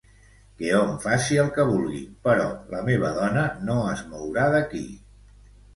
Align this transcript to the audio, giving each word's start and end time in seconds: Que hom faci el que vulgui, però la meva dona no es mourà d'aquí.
Que 0.61 0.71
hom 0.77 0.95
faci 1.03 1.37
el 1.43 1.51
que 1.57 1.67
vulgui, 1.73 2.01
però 2.29 2.49
la 2.75 2.83
meva 2.91 3.15
dona 3.21 3.47
no 3.69 3.79
es 3.95 4.05
mourà 4.15 4.53
d'aquí. 4.59 4.85